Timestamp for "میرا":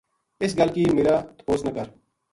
0.97-1.15